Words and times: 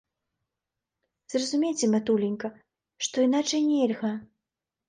Зразумейце, 1.33 1.85
матуленька, 1.93 2.47
што 3.09 3.15
іначай 3.29 3.61
нельга. 3.71 4.11